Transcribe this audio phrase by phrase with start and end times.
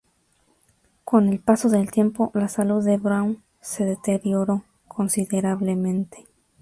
[1.03, 6.25] Con el paso del tiempo, la salud de Brown se deterioró considerablemente.